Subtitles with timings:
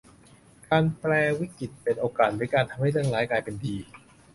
[0.69, 3.75] การแปรวิกฤตเป็นโอกาสหรือการทำให้เรื่องร้ายกลายเป็นดี